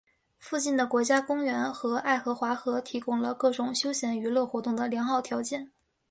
[0.39, 5.69] 附近的国家公园和爱荷华河提供了各种休闲娱乐活动的良好条件。